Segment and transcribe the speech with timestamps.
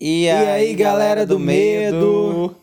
[0.00, 2.56] E, E aí, galera do medo?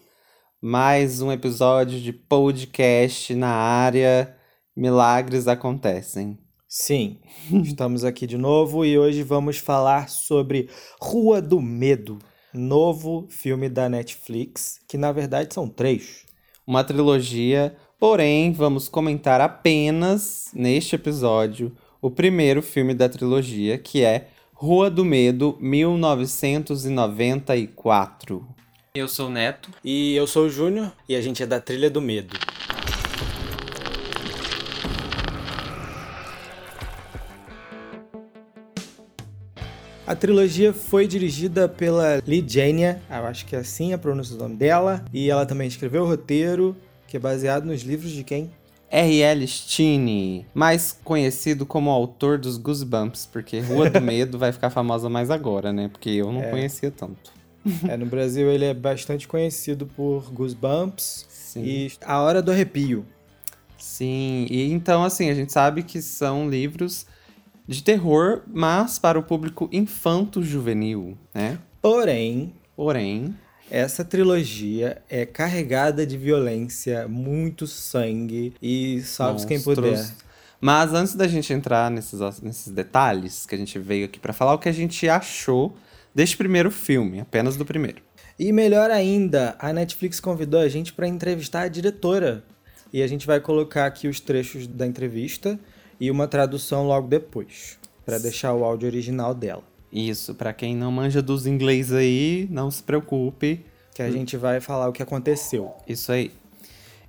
[0.60, 4.36] Mais um episódio de podcast na área.
[4.76, 6.36] Milagres acontecem.
[6.68, 7.20] Sim,
[7.64, 10.68] estamos aqui de novo e hoje vamos falar sobre
[11.00, 12.18] Rua do Medo,
[12.52, 16.26] novo filme da Netflix, que na verdade são três.
[16.66, 24.30] Uma trilogia, porém, vamos comentar apenas neste episódio o primeiro filme da trilogia, que é
[24.60, 28.44] Rua do Medo 1994.
[28.96, 29.70] Eu sou o Neto.
[29.84, 32.36] E eu sou o Júnior e a gente é da Trilha do Medo.
[40.08, 44.42] A trilogia foi dirigida pela Lee Jania, eu acho que é assim a pronúncia do
[44.42, 46.76] nome dela, e ela também escreveu o roteiro,
[47.08, 48.50] que é baseado nos livros de quem?
[48.90, 49.48] R.L.
[49.48, 55.30] Stine, mais conhecido como autor dos Goosebumps, porque Rua do Medo vai ficar famosa mais
[55.30, 55.90] agora, né?
[55.90, 57.32] Porque eu não conhecia tanto.
[57.88, 61.64] É, no Brasil ele é bastante conhecido por Goosebumps Sim.
[61.64, 63.06] e A Hora do Arrepio.
[63.78, 67.06] Sim, e então assim, a gente sabe que são livros
[67.68, 71.60] de terror, mas para o público infanto-juvenil, né?
[71.82, 73.36] Porém, Porém,
[73.70, 80.06] essa trilogia é carregada de violência, muito sangue e salve quem puder.
[80.60, 84.54] Mas antes da gente entrar nesses, nesses detalhes que a gente veio aqui para falar,
[84.54, 85.76] o que a gente achou
[86.16, 88.02] deste primeiro filme, apenas do primeiro.
[88.40, 92.44] E melhor ainda, a Netflix convidou a gente para entrevistar a diretora.
[92.92, 95.60] E a gente vai colocar aqui os trechos da entrevista
[96.00, 99.64] e uma tradução logo depois, para deixar o áudio original dela.
[99.98, 104.60] Isso, para quem não manja dos inglês aí, não se preocupe, Que a gente vai
[104.60, 105.74] falar o que aconteceu.
[105.88, 106.32] Isso aí.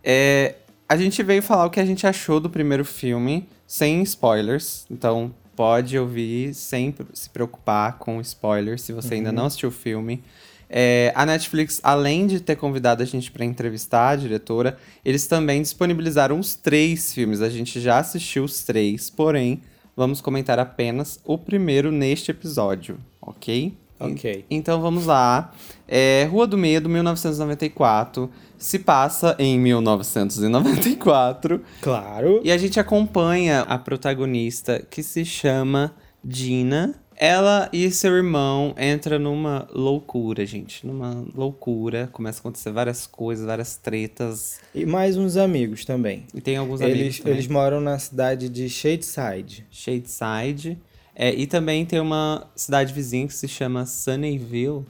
[0.02, 0.54] É,
[0.88, 4.86] a gente veio falar o que a gente achou do primeiro filme, sem spoilers.
[4.90, 10.24] Então, pode ouvir sem se preocupar com spoilers, se você ainda não assistiu o filme.
[10.70, 15.60] É, a Netflix, além de ter convidado a gente para entrevistar a diretora, eles também
[15.60, 17.42] disponibilizaram os três filmes.
[17.42, 19.60] A gente já assistiu os três, porém,
[19.98, 23.76] vamos comentar apenas o primeiro neste episódio, ok?
[23.98, 24.44] Ok.
[24.48, 25.50] Então vamos lá.
[25.88, 28.30] É, Rua do Medo, 1994.
[28.56, 31.60] Se passa em 1994.
[31.82, 32.40] Claro.
[32.44, 35.92] E a gente acompanha a protagonista que se chama
[36.22, 36.94] Dina.
[37.20, 40.86] Ela e seu irmão entram numa loucura, gente.
[40.86, 42.08] Numa loucura.
[42.12, 44.60] Começa a acontecer várias coisas, várias tretas.
[44.72, 46.24] E mais uns amigos também.
[46.32, 47.32] E tem alguns amigos Eles, também.
[47.34, 49.66] eles moram na cidade de Shadeside.
[49.68, 50.78] Shadeside.
[51.12, 54.84] É, e também tem uma cidade vizinha que se chama Sunnyville.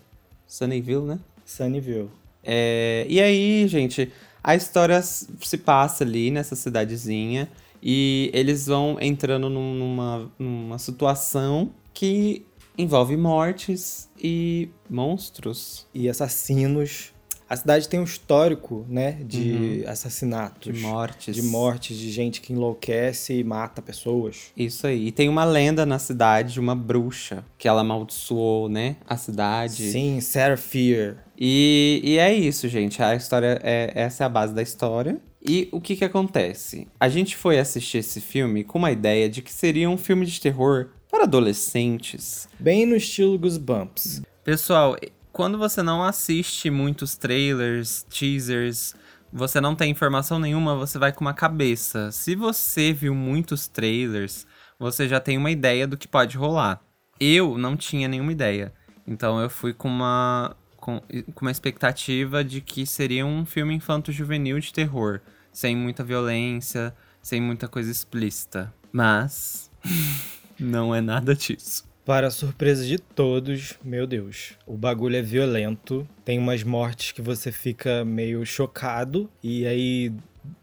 [0.46, 1.18] Sunnyville, né?
[1.46, 2.10] Sunnyville.
[2.44, 4.12] É, e aí, gente,
[4.44, 7.48] a história se passa ali nessa cidadezinha
[7.82, 12.46] e eles vão entrando num- numa, numa situação que
[12.78, 15.84] envolve mortes e monstros.
[15.92, 17.12] E assassinos.
[17.50, 20.68] A cidade tem um histórico, né, de assassinatos.
[20.68, 20.72] Uhum.
[20.74, 21.34] De mortes.
[21.34, 24.52] De mortes, de gente que enlouquece e mata pessoas.
[24.56, 25.08] Isso aí.
[25.08, 28.94] E tem uma lenda na cidade de uma bruxa que ela amaldiçoou, né?
[29.04, 29.90] A cidade.
[29.90, 31.16] Sim, Sarah Fear.
[31.36, 33.02] E, e é isso, gente.
[33.02, 35.20] A história é essa é a base da história.
[35.44, 36.86] E o que que acontece?
[37.00, 40.40] A gente foi assistir esse filme com uma ideia de que seria um filme de
[40.40, 42.48] terror para adolescentes.
[42.58, 44.22] Bem no estilo Goosebumps.
[44.44, 44.96] Pessoal,
[45.32, 48.94] quando você não assiste muitos trailers, teasers,
[49.32, 52.10] você não tem informação nenhuma, você vai com uma cabeça.
[52.10, 54.46] Se você viu muitos trailers,
[54.78, 56.80] você já tem uma ideia do que pode rolar.
[57.20, 58.72] Eu não tinha nenhuma ideia.
[59.06, 61.00] Então eu fui com uma com,
[61.34, 65.20] com uma expectativa de que seria um filme infanto-juvenil de terror,
[65.52, 68.72] sem muita violência, sem muita coisa explícita.
[68.90, 69.70] Mas
[70.58, 71.86] não é nada disso.
[72.04, 76.08] Para a surpresa de todos, meu Deus, o bagulho é violento.
[76.24, 80.12] Tem umas mortes que você fica meio chocado, e aí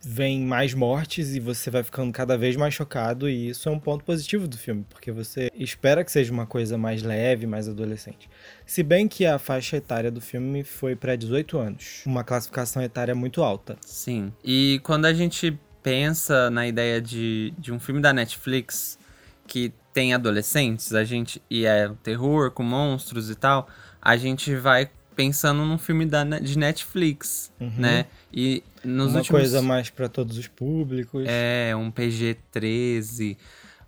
[0.04, 3.80] vem mais mortes e você vai ficando cada vez mais chocado, e isso é um
[3.80, 8.28] ponto positivo do filme, porque você espera que seja uma coisa mais leve, mais adolescente.
[8.66, 13.14] Se bem que a faixa etária do filme foi para 18 anos, uma classificação etária
[13.14, 13.78] muito alta.
[13.86, 14.34] Sim.
[14.44, 18.98] E quando a gente pensa na ideia de, de um filme da Netflix
[19.48, 23.68] que tem adolescentes, a gente e é terror com monstros e tal,
[24.02, 28.06] a gente vai pensando num filme da, de Netflix, né?
[28.34, 31.24] E nos uma últimos coisa mais para todos os públicos.
[31.26, 33.38] é um PG-13,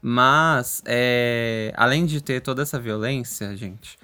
[0.02, 3.98] mas é, além de ter toda essa violência, gente,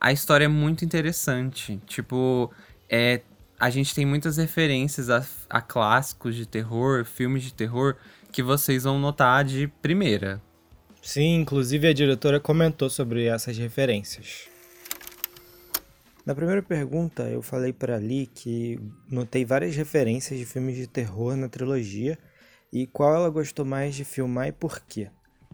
[0.00, 1.80] a história é muito interessante.
[1.86, 2.52] Tipo,
[2.88, 3.22] é,
[3.58, 7.96] a gente tem muitas referências a, a clássicos de terror, filmes de terror,
[8.30, 10.40] que vocês vão notar de primeira.
[11.08, 14.46] Sim, inclusive a diretora comentou sobre essas referências.
[16.26, 18.78] Na primeira pergunta, eu falei para ali que
[19.10, 22.18] notei várias referências de filmes de terror na trilogia
[22.70, 25.08] e qual ela gostou mais de filmar e por quê.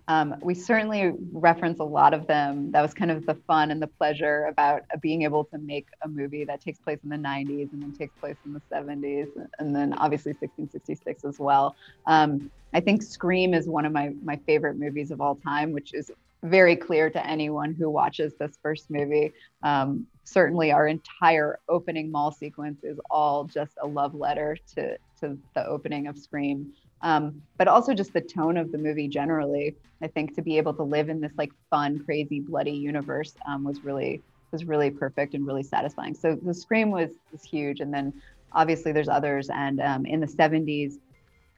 [0.08, 2.70] Um, we certainly reference a lot of them.
[2.72, 6.08] That was kind of the fun and the pleasure about being able to make a
[6.08, 9.28] movie that takes place in the 90s and then takes place in the 70s,
[9.58, 11.74] and then obviously 1666 as well.
[12.06, 15.94] Um, I think Scream is one of my, my favorite movies of all time, which
[15.94, 16.10] is
[16.42, 19.32] very clear to anyone who watches this first movie.
[19.62, 25.38] Um, certainly, our entire opening mall sequence is all just a love letter to, to
[25.54, 26.72] the opening of Scream
[27.04, 29.76] um, but also just the tone of the movie generally.
[30.02, 33.62] I think to be able to live in this like fun, crazy, bloody universe um,
[33.62, 36.14] was really was really perfect and really satisfying.
[36.14, 38.12] So the Scream was was huge, and then
[38.52, 39.50] obviously there's others.
[39.50, 40.94] And um, in the 70s,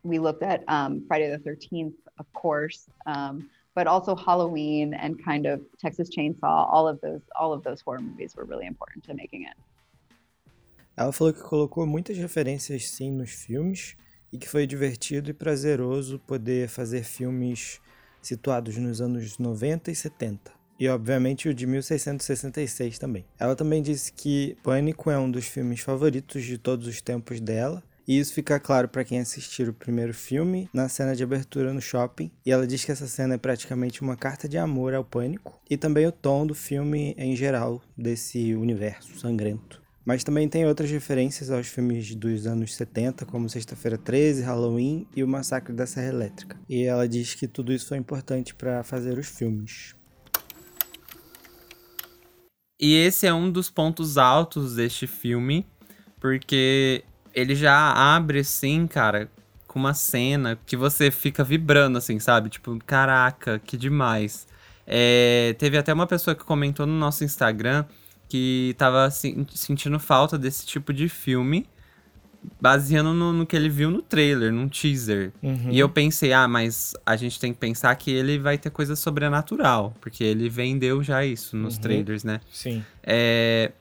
[0.03, 5.47] we looked at um, Friday the 13th, of course, um, but also Halloween and kind
[5.47, 6.43] of Texas Chainsaw.
[6.73, 9.55] All of those all of those horror movies were really important to making it.
[10.97, 13.97] Ela falou que colocou muitas referências sim nos filmes
[14.33, 17.81] e que foi divertido e prazeroso poder fazer filmes
[18.23, 20.53] situados nos anos 90 e 70.
[20.79, 23.27] E obviamente o de 1666 também.
[23.39, 27.83] Ela também disse que Pânico é um dos filmes favoritos de todos os tempos dela,
[28.09, 31.81] e isso fica claro para quem assistir o primeiro filme na cena de abertura no
[31.81, 32.31] shopping.
[32.45, 35.77] E ela diz que essa cena é praticamente uma carta de amor ao pânico e
[35.77, 39.86] também o tom do filme em geral desse universo sangrento.
[40.07, 45.25] Mas também tem outras referências aos filmes dos anos 70, como Sexta-feira 13, Halloween e
[45.25, 46.57] O Massacre da Serra Elétrica.
[46.69, 49.97] E ela diz que tudo isso foi importante para fazer os filmes.
[52.79, 55.67] E esse é um dos pontos altos deste filme,
[56.21, 57.03] porque
[57.35, 59.29] ele já abre assim, cara,
[59.67, 62.49] com uma cena que você fica vibrando, assim, sabe?
[62.49, 64.47] Tipo, caraca, que demais.
[64.87, 67.85] É, teve até uma pessoa que comentou no nosso Instagram
[68.29, 71.67] que tava sentindo falta desse tipo de filme,
[72.61, 75.33] baseando no, no, que ele viu no trailer, num teaser.
[75.43, 75.71] Uhum.
[75.71, 78.97] E eu pensei, ah, mas a gente tem que pensar que ele vai ter coisa
[78.97, 81.81] sobrenatural, porque ele vendeu já isso nos uhum.
[81.81, 82.41] trailers, né?
[82.51, 82.85] Sim.
[83.03, 83.73] É,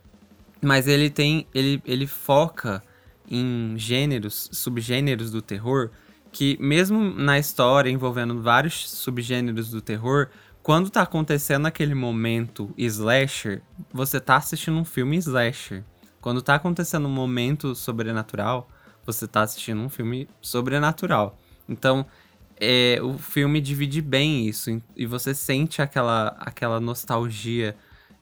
[0.62, 1.48] mas ele tem.
[1.54, 2.84] Ele, ele foca
[3.30, 5.90] em gêneros, subgêneros do terror,
[6.32, 10.28] que mesmo na história envolvendo vários subgêneros do terror,
[10.66, 13.62] quando tá acontecendo aquele momento slasher,
[13.94, 15.84] você tá assistindo um filme slasher.
[16.20, 18.68] Quando tá acontecendo um momento sobrenatural,
[19.06, 21.38] você tá assistindo um filme sobrenatural.
[21.70, 22.04] Então,
[22.60, 27.76] é, o filme divide bem isso e você sente aquela, aquela nostalgia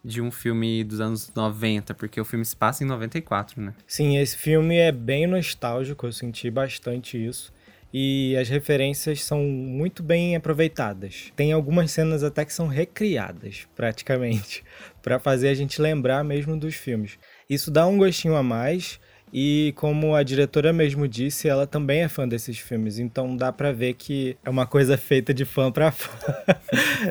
[0.03, 3.73] de um filme dos anos 90, porque o filme se passa em 94, né?
[3.87, 7.53] Sim, esse filme é bem nostálgico, eu senti bastante isso
[7.93, 11.31] e as referências são muito bem aproveitadas.
[11.35, 14.63] Tem algumas cenas até que são recriadas, praticamente,
[15.03, 17.19] para fazer a gente lembrar mesmo dos filmes.
[17.47, 18.99] Isso dá um gostinho a mais
[19.31, 23.71] e como a diretora mesmo disse, ela também é fã desses filmes, então dá para
[23.71, 26.11] ver que é uma coisa feita de fã para fã.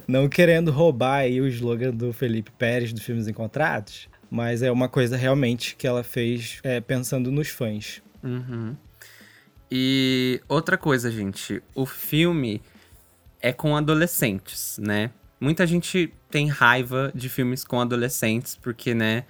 [0.07, 4.89] Não querendo roubar aí o slogan do Felipe Pérez do Filmes Encontrados, mas é uma
[4.89, 8.01] coisa realmente que ela fez é, pensando nos fãs.
[8.23, 8.77] Uhum.
[9.75, 12.61] E outra coisa, gente, o filme
[13.41, 15.11] é com adolescentes, né?
[15.41, 19.25] Muita gente tem raiva de filmes com adolescentes, porque, né,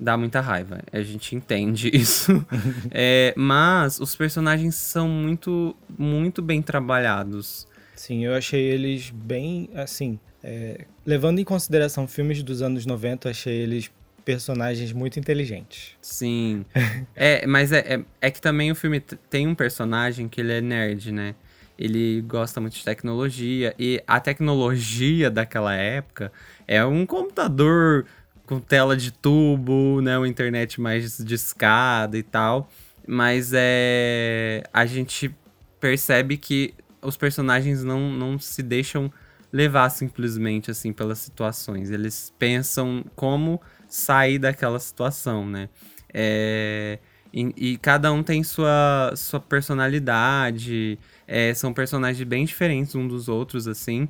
[0.00, 0.80] dá muita raiva.
[0.90, 2.32] A gente entende isso.
[2.90, 7.68] é, mas os personagens são muito, muito bem trabalhados.
[7.94, 13.54] Sim, eu achei eles bem, assim, é, levando em consideração filmes dos anos 90, achei
[13.54, 13.90] eles
[14.24, 15.96] personagens muito inteligentes.
[16.00, 16.64] Sim.
[17.14, 20.60] é, mas é, é, é, que também o filme tem um personagem que ele é
[20.60, 21.34] nerd, né?
[21.78, 23.74] Ele gosta muito de tecnologia.
[23.78, 26.32] E a tecnologia daquela época
[26.66, 28.06] é um computador
[28.46, 30.16] com tela de tubo, né?
[30.16, 32.70] Uma internet mais discada e tal.
[33.06, 34.62] Mas é.
[34.72, 35.34] A gente
[35.80, 39.12] percebe que os personagens não, não se deixam
[39.52, 41.90] levar simplesmente assim pelas situações.
[41.90, 43.60] Eles pensam como
[43.94, 45.68] sair daquela situação, né?
[46.12, 46.98] É,
[47.32, 50.98] e, e, cada um tem sua, sua personalidade,
[51.28, 54.08] é, são personagens bem diferentes um dos outros, assim.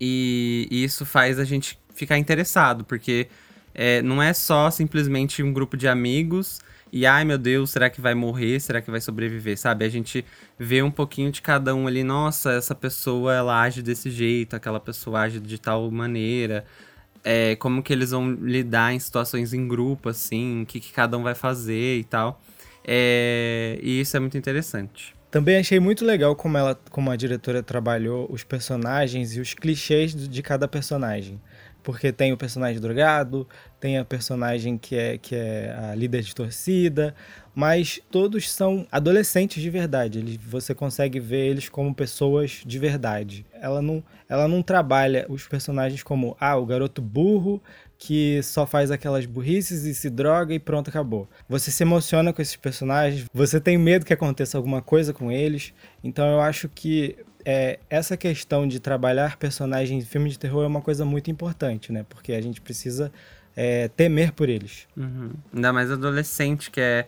[0.00, 3.26] E, e isso faz a gente ficar interessado, porque
[3.74, 6.60] é, não é só simplesmente um grupo de amigos
[6.92, 8.60] e ai meu Deus, será que vai morrer?
[8.60, 9.58] Será que vai sobreviver?
[9.58, 9.84] Sabe?
[9.84, 10.24] A gente
[10.56, 14.78] vê um pouquinho de cada um ali, nossa, essa pessoa ela age desse jeito, aquela
[14.78, 16.64] pessoa age de tal maneira
[17.24, 21.16] é, como que eles vão lidar em situações em grupo, assim, o que, que cada
[21.16, 22.40] um vai fazer e tal.
[22.86, 25.14] É, e isso é muito interessante.
[25.30, 30.14] Também achei muito legal como, ela, como a diretora trabalhou os personagens e os clichês
[30.14, 31.40] de cada personagem.
[31.84, 33.46] Porque tem o personagem drogado,
[33.78, 37.14] tem a personagem que é, que é a líder de torcida,
[37.54, 40.18] mas todos são adolescentes de verdade.
[40.18, 43.46] Eles, você consegue ver eles como pessoas de verdade.
[43.52, 47.62] Ela não, ela não trabalha os personagens como ah, o garoto burro
[47.96, 51.28] que só faz aquelas burrices e se droga e pronto, acabou.
[51.48, 55.72] Você se emociona com esses personagens, você tem medo que aconteça alguma coisa com eles.
[56.02, 60.66] Então eu acho que é, essa questão de trabalhar personagens em filme de terror é
[60.66, 62.04] uma coisa muito importante, né?
[62.08, 63.12] Porque a gente precisa
[63.54, 64.86] é, temer por eles.
[64.96, 65.32] Uhum.
[65.52, 67.06] Ainda mais adolescente, que é,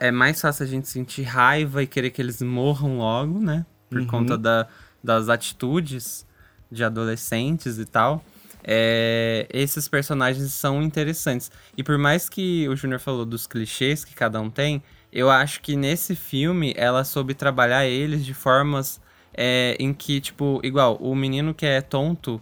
[0.00, 3.64] é mais fácil a gente sentir raiva e querer que eles morram logo, né?
[3.88, 4.06] Por uhum.
[4.06, 4.66] conta da,
[5.02, 6.26] das atitudes
[6.70, 8.24] de adolescentes e tal.
[8.62, 11.50] É, esses personagens são interessantes.
[11.76, 15.60] E por mais que o Júnior falou dos clichês que cada um tem, eu acho
[15.60, 19.00] que nesse filme ela soube trabalhar eles de formas
[19.34, 22.40] é, em que, tipo, igual, o menino que é tonto,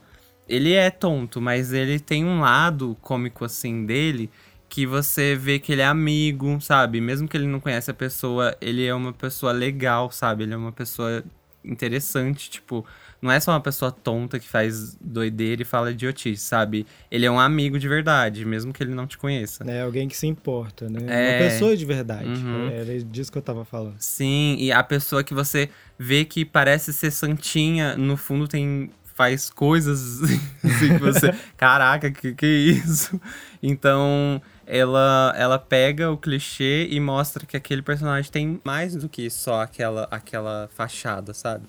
[0.49, 4.31] ele é tonto, mas ele tem um lado cômico assim dele
[4.69, 7.01] que você vê que ele é amigo, sabe?
[7.01, 10.45] Mesmo que ele não conhece a pessoa, ele é uma pessoa legal, sabe?
[10.45, 11.25] Ele é uma pessoa
[11.65, 12.85] interessante, tipo,
[13.21, 16.87] não é só uma pessoa tonta que faz doideira e fala idiotice, sabe?
[17.11, 19.65] Ele é um amigo de verdade, mesmo que ele não te conheça.
[19.65, 21.01] É alguém que se importa, né?
[21.07, 21.31] É...
[21.31, 22.29] Uma pessoa de verdade.
[22.29, 22.71] Uhum.
[22.71, 23.97] Era disso que eu tava falando.
[23.99, 29.51] Sim, e a pessoa que você vê que parece ser santinha, no fundo tem faz
[29.51, 30.23] coisas
[30.63, 33.21] assim que você, caraca, que que é isso?
[33.61, 39.29] Então, ela ela pega o clichê e mostra que aquele personagem tem mais do que
[39.29, 41.65] só aquela aquela fachada, sabe?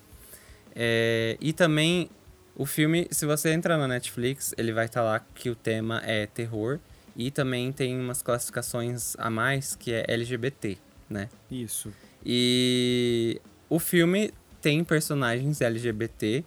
[0.82, 2.10] É, e também
[2.56, 6.02] o filme, se você entrar na Netflix, ele vai estar tá lá que o tema
[6.06, 6.80] é terror.
[7.18, 10.78] E também tem umas classificações a mais que é LGBT,
[11.10, 11.28] né?
[11.52, 11.92] Isso.
[12.26, 14.32] E o filme
[14.62, 16.46] tem personagens LGBT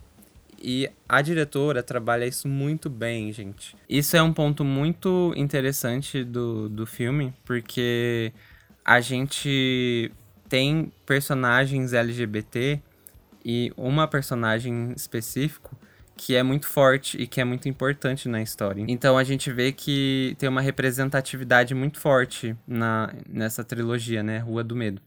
[0.63, 3.77] e a diretora trabalha isso muito bem, gente.
[3.87, 8.33] Isso é um ponto muito interessante do, do filme, porque
[8.83, 10.11] a gente
[10.49, 12.81] tem personagens LGBT
[13.45, 15.77] e uma personagem específico
[16.17, 18.85] que é muito forte e que é muito importante na história.
[18.87, 24.39] Então a gente vê que tem uma representatividade muito forte na, nessa trilogia, né?
[24.39, 25.01] Rua do Medo.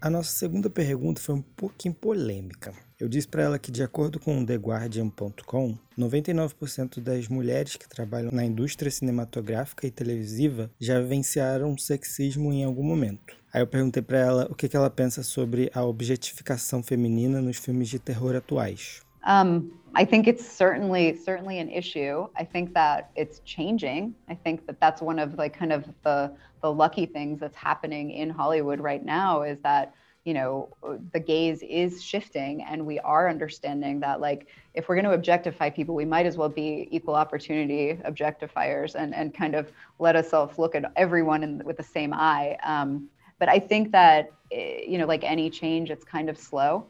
[0.00, 2.72] A nossa segunda pergunta foi um pouquinho polêmica.
[2.98, 8.32] Eu disse para ela que, de acordo com o TheGuardian.com, 99% das mulheres que trabalham
[8.32, 13.39] na indústria cinematográfica e televisiva já vivenciaram sexismo em algum momento.
[13.52, 17.56] Aí eu perguntei para ela o que, que ela pensa sobre a objetificação feminina nos
[17.56, 19.02] filmes de terror atuais.
[19.26, 22.28] Um, I think it's certainly certainly an issue.
[22.36, 24.14] I think that it's changing.
[24.28, 28.12] I think that that's one of like kind of the the lucky things that's happening
[28.12, 30.68] in Hollywood right now is that you know
[31.12, 35.70] the gaze is shifting and we are understanding that like if we're going to objectify
[35.70, 40.58] people we might as well be equal opportunity objectifiers and and kind of let ourselves
[40.58, 43.08] look at everyone in, with the same eye um,
[43.40, 46.86] but I think that eh, you know, like any change, it's kind of slow.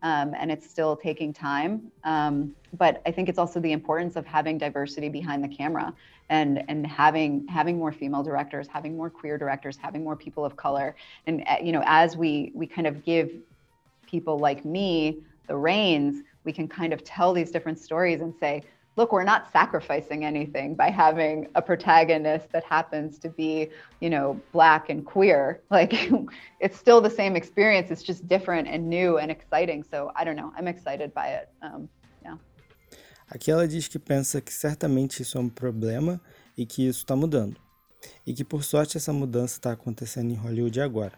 [0.00, 1.90] Um, and it's still taking time.
[2.04, 5.92] Um, but I think it's also the importance of having diversity behind the camera
[6.28, 10.56] and and having having more female directors, having more queer directors, having more people of
[10.56, 10.94] color.
[11.26, 13.32] And uh, you know, as we we kind of give
[14.06, 18.62] people like me the reins, we can kind of tell these different stories and say,
[18.98, 24.38] look, we're not sacrificing anything by having a protagonist that happens to be, you know,
[24.52, 25.60] black and queer.
[25.70, 26.10] Like
[26.60, 27.90] it's still the same experience.
[27.92, 29.84] It's just different and new and exciting.
[29.84, 30.52] So I don't know.
[30.56, 31.48] I'm excited by it.
[31.62, 31.88] Um,
[32.24, 32.36] yeah.
[33.30, 36.20] Aqui ela diz que pensa que certamente isso é um problema
[36.56, 37.56] e que isso está mudando.
[38.26, 41.16] E que por sorte essa mudança está acontecendo em Hollywood agora.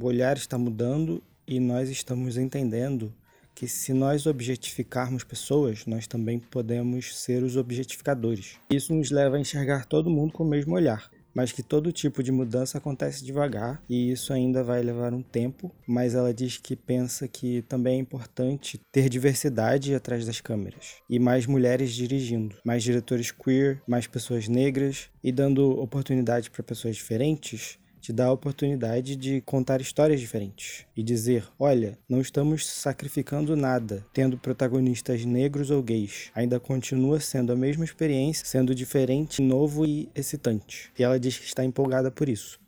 [0.00, 3.14] O olhar está mudando e nós estamos entendendo
[3.60, 8.56] que se nós objetificarmos pessoas, nós também podemos ser os objetificadores.
[8.70, 12.22] Isso nos leva a enxergar todo mundo com o mesmo olhar, mas que todo tipo
[12.22, 16.74] de mudança acontece devagar e isso ainda vai levar um tempo, mas ela diz que
[16.74, 22.82] pensa que também é importante ter diversidade atrás das câmeras e mais mulheres dirigindo, mais
[22.82, 29.14] diretores queer, mais pessoas negras e dando oportunidade para pessoas diferentes te dá a oportunidade
[29.14, 35.82] de contar histórias diferentes e dizer: olha, não estamos sacrificando nada tendo protagonistas negros ou
[35.82, 36.30] gays.
[36.34, 40.90] Ainda continua sendo a mesma experiência, sendo diferente, novo e excitante.
[40.98, 42.58] E ela diz que está empolgada por isso.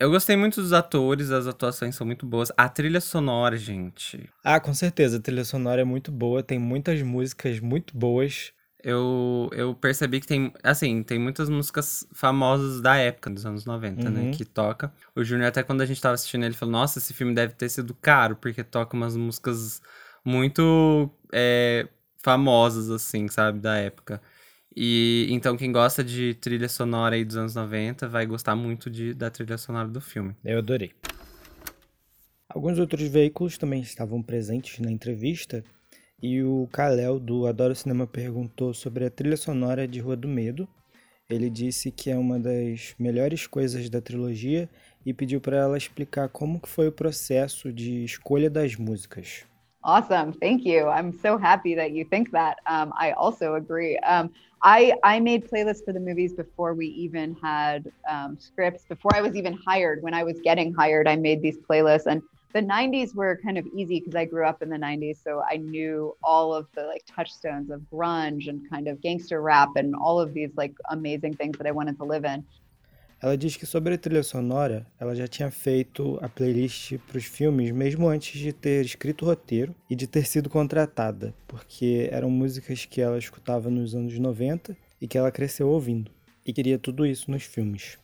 [0.00, 2.52] Eu gostei muito dos atores, as atuações são muito boas.
[2.56, 4.30] A trilha sonora, gente.
[4.44, 9.50] Ah, com certeza, a trilha sonora é muito boa, tem muitas músicas muito boas eu,
[9.52, 14.20] eu percebi que tem, assim, tem muitas músicas famosas da época, dos anos 90, né,
[14.20, 14.26] uhum.
[14.26, 14.92] né, que toca.
[15.16, 17.68] O Júnior, até quando a gente tava assistindo, ele falou, nossa, esse filme deve ter
[17.68, 19.82] sido caro, porque toca umas músicas
[20.24, 24.20] muito é, famosas, assim, sabe, da época.
[24.76, 29.12] E então quem gosta de trilha sonora aí dos anos 90 vai gostar muito de,
[29.12, 30.36] da trilha sonora do filme.
[30.44, 30.92] Eu adorei.
[32.48, 35.64] Alguns outros veículos também estavam presentes na entrevista
[36.22, 40.68] e o Kalel do Adoro Cinema perguntou sobre a trilha sonora de Rua do Medo.
[41.30, 44.68] Ele disse que é uma das melhores coisas da trilogia
[45.04, 49.44] e pediu para ela explicar como que foi o processo de escolha das músicas.
[49.84, 50.32] Awesome.
[50.32, 50.88] Thank you.
[50.88, 52.58] I'm so happy that you think that.
[52.66, 53.96] Um, I also agree.
[53.98, 59.14] Um, I, I made playlists for the movies before we even had um, scripts, before
[59.14, 60.02] I was even hired.
[60.02, 62.06] When I was getting hired, I made these playlists.
[62.06, 62.22] And
[62.52, 65.22] the 90s were kind of easy because I grew up in the 90s.
[65.22, 69.70] So I knew all of the like touchstones of grunge and kind of gangster rap
[69.76, 72.44] and all of these like amazing things that I wanted to live in.
[73.20, 77.24] Ela diz que sobre a trilha sonora, ela já tinha feito a playlist para os
[77.24, 82.30] filmes mesmo antes de ter escrito o roteiro e de ter sido contratada, porque eram
[82.30, 86.12] músicas que ela escutava nos anos 90 e que ela cresceu ouvindo,
[86.46, 87.98] e queria tudo isso nos filmes.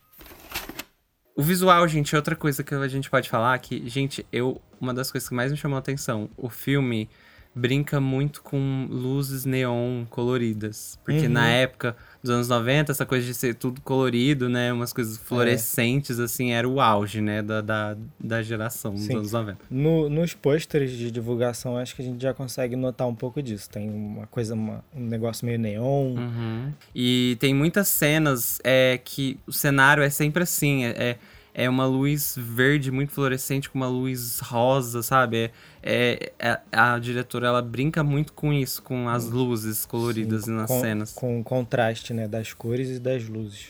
[1.37, 4.95] O visual, gente, é outra coisa que a gente pode falar que, gente, eu uma
[4.95, 7.09] das coisas que mais me chamou a atenção, o filme
[7.55, 10.99] brinca muito com luzes neon coloridas.
[11.05, 11.33] Porque uhum.
[11.33, 14.73] na época dos anos 90, essa coisa de ser tudo colorido, né?
[14.73, 16.25] Umas coisas fluorescentes, é.
[16.25, 17.43] assim, era o auge, né?
[17.43, 19.17] Da, da, da geração dos Sim.
[19.17, 19.59] anos 90.
[19.71, 23.69] No, nos pôsteres de divulgação, acho que a gente já consegue notar um pouco disso.
[23.71, 26.17] Tem uma coisa, uma, um negócio meio neon.
[26.17, 26.73] Uhum.
[26.95, 31.19] E tem muitas cenas é, que o cenário é sempre assim, é, é
[31.55, 35.53] é uma luz verde muito fluorescente com uma luz rosa, sabe?
[35.81, 40.51] É, é, é a diretora ela brinca muito com isso, com as luzes coloridas Sim,
[40.51, 41.13] nas com, cenas.
[41.13, 43.69] Com o contraste, né, das cores e das luzes.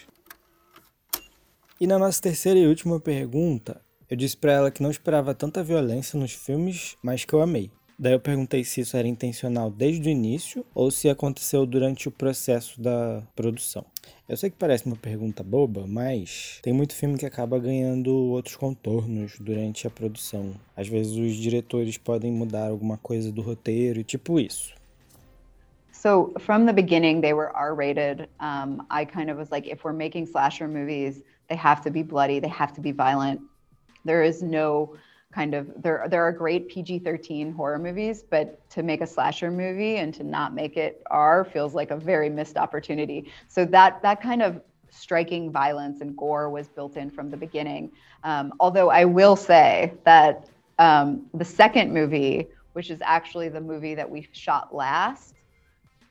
[1.78, 5.62] E na nossa terceira e última pergunta, eu disse para ela que não esperava tanta
[5.62, 7.70] violência nos filmes, mas que eu amei.
[7.96, 12.10] Daí eu perguntei se isso era intencional desde o início ou se aconteceu durante o
[12.10, 13.84] processo da produção.
[14.28, 18.56] Eu sei que parece uma pergunta boba, mas tem muito filme que acaba ganhando outros
[18.56, 20.54] contornos durante a produção.
[20.76, 24.74] Às vezes os diretores podem mudar alguma coisa do roteiro, tipo isso.
[25.92, 28.28] So from the beginning, they were R-rated.
[28.40, 32.02] Um, I kind of was like, if we're making slasher movies, they have to be
[32.02, 33.40] bloody, they have to be violent.
[34.04, 34.96] There is no
[35.34, 39.96] kind of there there are great PG-13 horror movies, but to make a slasher movie
[39.96, 43.32] and to not make it R feels like a very missed opportunity.
[43.48, 47.90] So that that kind of striking violence and gore was built in from the beginning.
[48.22, 53.96] Um, although I will say that um, the second movie, which is actually the movie
[53.96, 55.34] that we shot last,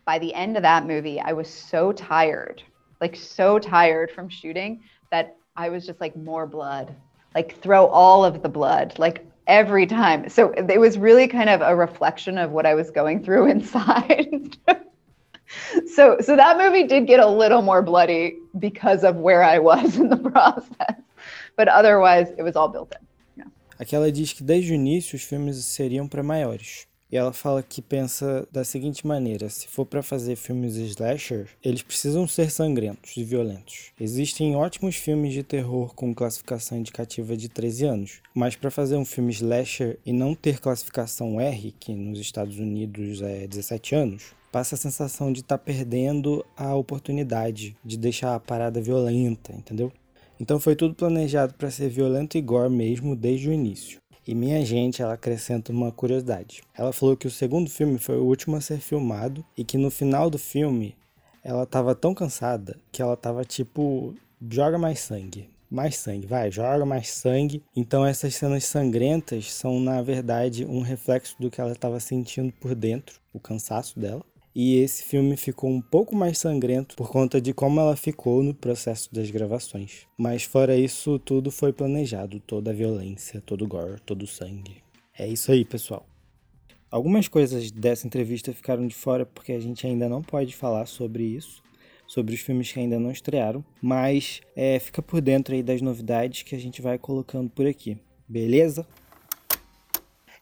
[0.06, 2.62] by the end of that movie, I was so tired,
[3.00, 6.94] like so tired from shooting that I was just like more blood,
[7.36, 10.30] like throw all of the blood, like every time.
[10.30, 14.58] So it was really kind of a reflection of what I was going through inside.
[15.94, 19.98] so so that movie did get a little more bloody because of where I was
[20.02, 20.96] in the process.
[21.56, 23.08] But otherwise it was all built in.
[23.38, 23.52] Yeah.
[23.80, 26.88] Aqui ela diz que desde o início os filmes seriam para maiores.
[27.14, 31.84] E ela fala que pensa da seguinte maneira: se for para fazer filmes slasher, eles
[31.84, 33.92] precisam ser sangrentos e violentos.
[34.02, 39.06] Existem ótimos filmes de terror com classificação indicativa de 13 anos, mas para fazer um
[39.06, 44.74] filme slasher e não ter classificação R, que nos Estados Unidos é 17 anos, passa
[44.74, 49.92] a sensação de estar tá perdendo a oportunidade de deixar a parada violenta, entendeu?
[50.40, 54.03] Então foi tudo planejado para ser violento e gore mesmo desde o início.
[54.26, 56.64] E minha gente, ela acrescenta uma curiosidade.
[56.74, 59.92] Ela falou que o segundo filme foi o último a ser filmado e que no
[59.92, 60.96] final do filme
[61.44, 64.16] ela tava tão cansada que ela tava tipo,
[64.50, 65.50] joga mais sangue.
[65.70, 67.62] Mais sangue, vai, joga mais sangue.
[67.76, 72.74] Então essas cenas sangrentas são, na verdade, um reflexo do que ela estava sentindo por
[72.76, 74.24] dentro, o cansaço dela.
[74.56, 78.54] E esse filme ficou um pouco mais sangrento por conta de como ela ficou no
[78.54, 80.06] processo das gravações.
[80.16, 84.84] Mas fora isso, tudo foi planejado, toda a violência, todo o gore, todo o sangue.
[85.18, 86.06] É isso aí, pessoal.
[86.92, 91.24] Algumas coisas dessa entrevista ficaram de fora porque a gente ainda não pode falar sobre
[91.24, 91.64] isso,
[92.06, 96.44] sobre os filmes que ainda não estrearam, mas é, fica por dentro aí das novidades
[96.44, 97.98] que a gente vai colocando por aqui,
[98.30, 98.86] beleza?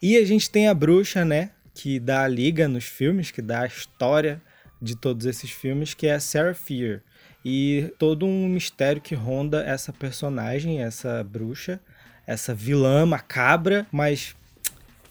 [0.01, 1.51] E a gente tem a bruxa, né?
[1.73, 4.41] Que dá a liga nos filmes, que dá a história
[4.81, 7.01] de todos esses filmes, que é Sarah Fear.
[7.43, 11.79] E todo um mistério que ronda essa personagem, essa bruxa,
[12.25, 14.35] essa vilã macabra, mas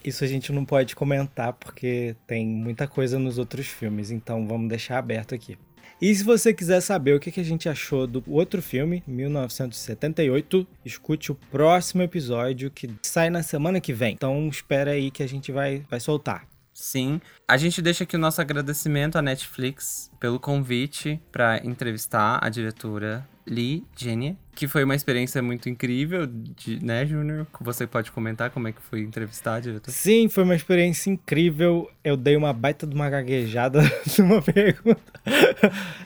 [0.05, 4.69] isso a gente não pode comentar porque tem muita coisa nos outros filmes, então vamos
[4.69, 5.59] deixar aberto aqui.
[6.01, 11.31] E se você quiser saber o que a gente achou do outro filme, 1978, escute
[11.31, 14.15] o próximo episódio que sai na semana que vem.
[14.15, 16.50] Então espera aí que a gente vai, vai soltar.
[16.81, 17.21] Sim.
[17.47, 23.29] A gente deixa aqui o nosso agradecimento à Netflix pelo convite para entrevistar a diretora
[23.47, 27.47] Lee Jenny, que foi uma experiência muito incrível, de, né, Júnior?
[27.61, 29.93] Você pode comentar como é que foi entrevistar a diretora?
[29.93, 31.91] Sim, foi uma experiência incrível.
[32.03, 33.81] Eu dei uma baita de uma gaguejada
[34.19, 35.21] numa pergunta.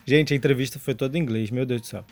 [0.05, 2.05] gente, a entrevista foi toda em inglês, meu Deus do céu.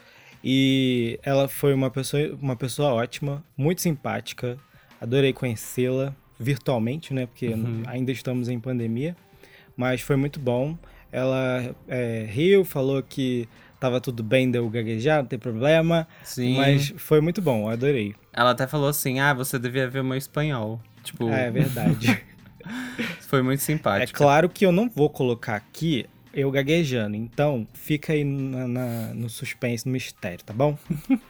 [0.45, 4.57] E ela foi uma pessoa, uma pessoa ótima, muito simpática.
[5.01, 7.27] Adorei conhecê-la virtualmente, né?
[7.27, 7.83] Porque uhum.
[7.87, 9.17] ainda estamos em pandemia.
[9.77, 10.77] Mas foi muito bom.
[11.11, 16.07] Ela é, riu, falou que tava tudo bem, deu gaguejar, não tem problema.
[16.23, 16.57] Sim.
[16.57, 18.15] Mas foi muito bom, adorei.
[18.33, 20.81] Ela até falou assim: ah, você devia ver o meu espanhol.
[21.03, 21.29] Tipo.
[21.29, 22.23] É, é verdade.
[23.29, 24.17] foi muito simpático.
[24.17, 27.17] É claro que eu não vou colocar aqui eu gaguejando.
[27.17, 30.79] Então, fica aí na, na, no suspense, no mistério, tá bom?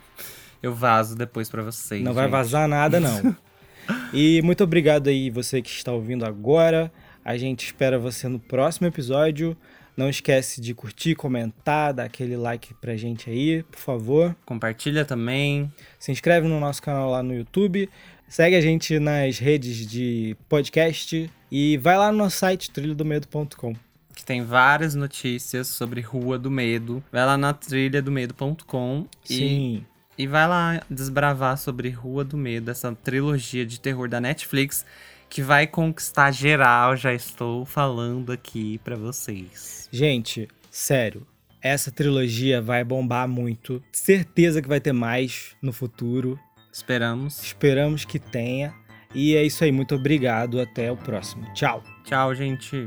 [0.63, 2.03] eu vazo depois para vocês.
[2.03, 2.21] Não gente.
[2.21, 3.37] vai vazar nada, não.
[4.13, 6.93] e muito obrigado aí, você que está ouvindo agora.
[7.25, 9.57] A gente espera você no próximo episódio.
[9.97, 14.37] Não esquece de curtir, comentar, dar aquele like pra gente aí, por favor.
[14.45, 15.71] Compartilha também.
[15.99, 17.89] Se inscreve no nosso canal lá no YouTube.
[18.29, 23.75] Segue a gente nas redes de podcast e vai lá no nosso site trilhodomedo.com
[24.15, 27.03] que tem várias notícias sobre Rua do Medo.
[27.11, 29.83] Vai lá na trilha do medo.com e,
[30.17, 34.85] e vai lá desbravar sobre Rua do Medo, essa trilogia de terror da Netflix
[35.33, 39.89] que vai conquistar geral, já estou falando aqui para vocês.
[39.91, 41.27] Gente, sério,
[41.63, 43.83] essa trilogia vai bombar muito.
[43.91, 46.39] Certeza que vai ter mais no futuro.
[46.71, 47.43] Esperamos.
[47.43, 48.75] Esperamos que tenha.
[49.15, 50.61] E é isso aí, muito obrigado.
[50.61, 51.47] Até o próximo.
[51.55, 51.83] Tchau.
[52.05, 52.87] Tchau, gente.